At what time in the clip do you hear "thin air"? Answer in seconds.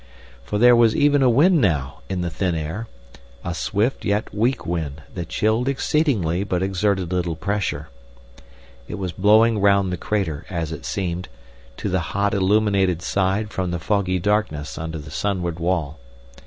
2.31-2.87